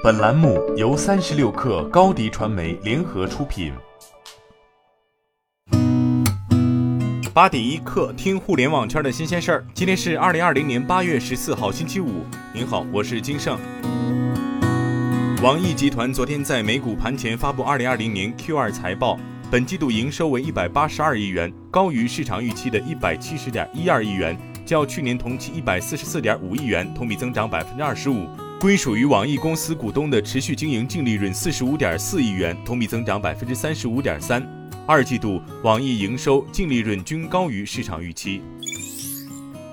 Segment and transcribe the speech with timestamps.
[0.00, 3.72] 本栏目由三十六氪高低传媒联合出品。
[7.34, 9.66] 八点一刻，听互联网圈的新鲜事儿。
[9.74, 12.24] 今天是二零二零年八月十四号，星期五。
[12.54, 13.58] 您好，我是金盛。
[15.42, 19.18] 网易集团昨天在美股盘前发布二零二零年 Q 二财报，
[19.50, 28.28] 本季度营收为一百八十二亿元，高于市场预期的一百七十点一二亿元，较去年同期一百四十四点五亿元同比增长百分之二十五。
[28.60, 34.44] 归属于网易公司股东的持续经营净利润四十五点四亿元，同比增长百分之三十五点三。
[34.84, 38.42] 二季度网易营收、净利润均高于市场预期。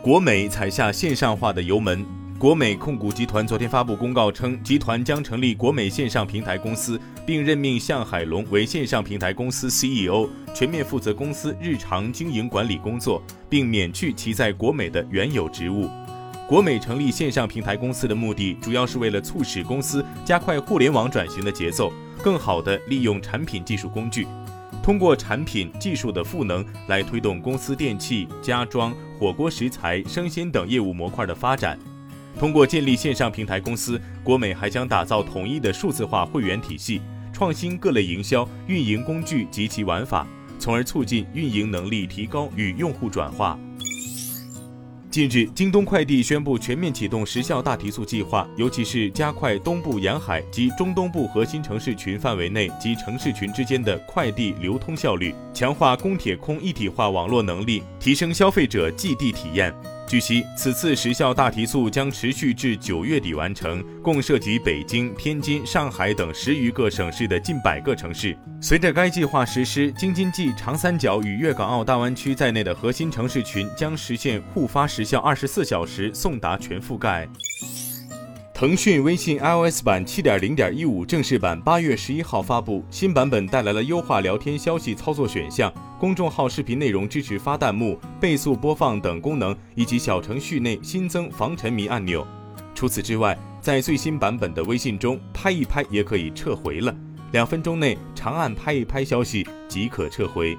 [0.04, 2.06] 国美踩下线上化的油门。
[2.38, 15.90] 国美控股集团昨天发布公告称，集团将成立国美线上平台公司，并任命向海龙为线上平台公司 CEO，全面负责公司日常经营管理工作，并免去其在国美的原有职务。
[16.48, 21.92] 国美成立线上平台公司的目的，主要是为了促使公司加快互联网转型的节奏，
[22.22, 24.28] 更好地利用产品技术工具，
[24.84, 31.80] 通过产品技术的赋能来推动公司电器、家装、火锅食材、生鲜等业务模块的发展。
[32.38, 37.02] 通过建立线上平台公司，国美还将打造统一的数字化会员体系，
[37.34, 40.28] 创新各类营销运营工具及其玩法，
[40.60, 43.60] 从而促进运营能力提高与用户转化。
[45.16, 59.74] 近日，京东快递宣布全面启动时效大提速计划，尤其是加快东部沿海及中东部核心城市群范围内及城市群之间的快递流通效率，强化公铁空一体化网络能力，提升消费者寄递体验。
[60.08, 68.38] 据悉，此次时效大提速将持续至九月底完成，共涉及北京、天津、上海等十余个省市的近百个城市。
[68.62, 77.28] 随着该计划实施，京津冀、长三角与粤港澳大湾区在内的核心城市群将实现互发时效二十四小时送达全覆盖。
[78.54, 85.70] 腾讯微信 iOS 版七点零点一五正式版八月十一号发布，新版本带来了优化聊天消息操作选项、
[86.06, 92.24] 公众号视频内容支持发弹幕、倍速播放等功能，以及小程序内新增防沉迷按钮。
[92.76, 96.96] 除此之外，在最新版本的微信中，拍一拍也可以撤回了，
[97.32, 100.56] 两分钟内长按拍一拍消息即可撤回。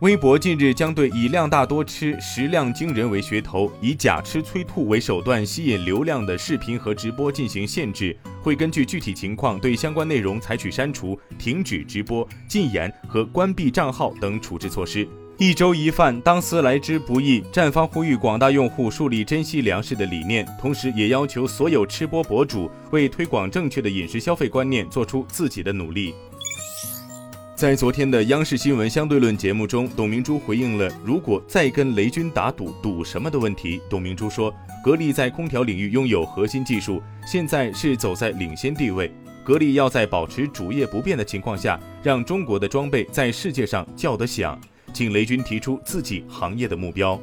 [0.00, 8.16] 微博近日将对以量大多吃、食量惊人为噱头，以假吃催吐为手段吸引流量的视频和直播进行限制，
[8.46, 15.04] 会根据具体情况对相关内容采取删除、停止直播、禁言和关闭账号等处置措施。
[15.36, 17.40] 一粥一饭，当思来之不易。
[17.52, 26.14] 站方呼吁广大用户树立珍惜粮食的理念，同时也要求所有吃播博主为推广正确的饮食消费观念做出自己的努力。
[27.56, 33.80] 在昨天的央视新闻相对论节目中，董明珠回应了“如果再跟雷军打赌，赌什么”的问题。
[33.88, 39.10] 董明珠说：“格力在空调领域拥有核心技术，现在是走在领先地位。
[39.42, 44.60] 格力要在保持主业不变的情况下，让中国的装备在世界上叫得响。
[44.92, 47.18] 请雷军提出自己行业的目标。”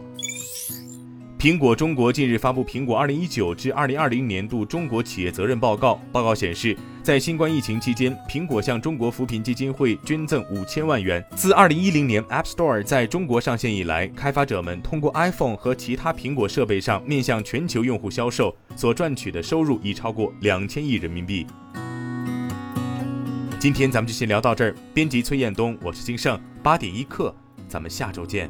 [1.44, 6.74] 苹果中国近日发布《苹果2019至2020年度中国企业责任报告》，报告显示，
[7.04, 11.22] 在新冠疫情期间，苹果向中国扶贫基金会捐赠五千万元。
[11.36, 21.46] 自2010年 App Store 在中国上线以来，开发者们通过 iPhone 和其他苹果设备上面向全球用户销售，所赚取的收入已超过两千亿人民币。
[23.60, 24.74] 今天咱们就先聊到这儿。
[24.94, 27.36] 编辑崔彦东，我是金盛，八点一刻，
[27.68, 28.50] 咱们下周见。